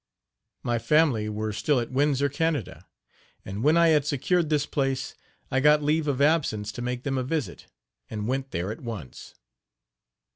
My 0.63 0.79
family 0.79 1.29
were 1.29 1.53
still 1.53 1.79
at 1.79 1.91
Windsor, 1.91 2.27
Canada; 2.27 2.87
and, 3.45 3.61
when 3.63 3.77
I 3.77 3.89
had 3.89 4.03
secured 4.03 4.49
this 4.49 4.65
place, 4.65 5.13
I 5.51 5.59
got 5.59 5.83
leave 5.83 6.07
of 6.07 6.19
absence 6.23 6.71
to 6.71 6.81
make 6.81 7.03
them 7.03 7.19
a 7.19 7.23
visit, 7.23 7.67
and 8.09 8.27
went 8.27 8.49
there 8.49 8.71
at 8.71 8.81
once. 8.81 9.35